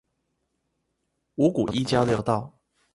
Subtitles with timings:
[1.35, 2.57] 五股一交流道